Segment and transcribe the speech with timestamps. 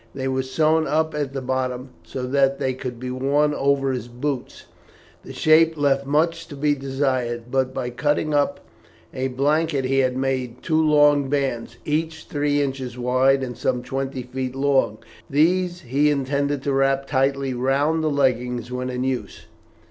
[0.15, 4.07] They were sewn up at the bottom, so that they could be worn over his
[4.07, 4.65] boots.
[5.23, 8.61] The shape left much to be desired, but by cutting up
[9.13, 14.55] a blanket he made two long bands, each three inches wide and some twenty feet
[14.55, 14.97] long.
[15.29, 19.45] These he intended to wrap tightly round the leggings when in use.